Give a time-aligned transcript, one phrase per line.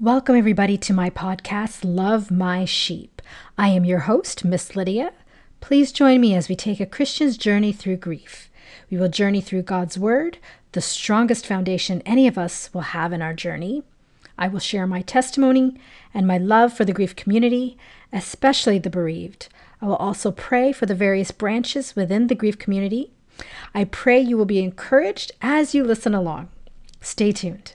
[0.00, 3.20] Welcome, everybody, to my podcast, Love My Sheep.
[3.58, 5.12] I am your host, Miss Lydia.
[5.60, 8.48] Please join me as we take a Christian's journey through grief.
[8.92, 10.38] We will journey through God's Word,
[10.70, 13.82] the strongest foundation any of us will have in our journey.
[14.38, 15.74] I will share my testimony
[16.14, 17.76] and my love for the grief community,
[18.12, 19.48] especially the bereaved.
[19.82, 23.10] I will also pray for the various branches within the grief community.
[23.74, 26.50] I pray you will be encouraged as you listen along.
[27.00, 27.74] Stay tuned.